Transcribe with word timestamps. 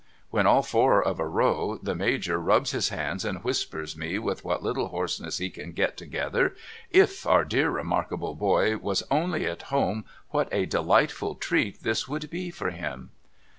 AVhen 0.33 0.45
all 0.45 0.63
four 0.63 0.99
of 1.03 1.19
a 1.19 1.27
row, 1.27 1.77
the 1.77 1.93
Major 1.93 2.39
rubs 2.39 2.71
his 2.71 2.89
hands 2.89 3.23
and 3.23 3.43
whispers 3.43 3.95
me 3.95 4.17
with 4.17 4.43
what 4.43 4.63
little 4.63 4.87
hoarseness 4.87 5.37
he 5.37 5.51
can 5.51 5.73
get 5.73 5.95
together,' 5.95 6.55
If 6.89 7.27
our 7.27 7.45
dear 7.45 7.69
remarkable 7.69 8.33
boy 8.33 8.77
was 8.77 9.03
only 9.11 9.45
at 9.45 9.61
home 9.69 10.05
what 10.31 10.49
a 10.51 10.65
delightful 10.65 11.35
treat 11.35 11.83
this 11.83 12.07
would 12.07 12.31
be 12.31 12.49
for 12.49 12.71
him 12.71 13.11